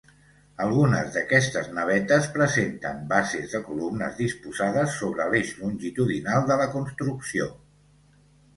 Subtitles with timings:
[0.67, 7.51] Algunes d'aquestes navetes presenten bases de columnes disposades sobre l'eix longitudinal de la construcció.